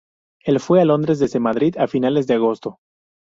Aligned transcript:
Él 0.43 0.59
fue 0.59 0.81
a 0.81 0.85
Londres 0.85 1.19
desde 1.19 1.39
Madrid 1.39 1.75
a 1.77 1.85
finales 1.87 2.25
de 2.25 2.33
agosto. 2.33 2.79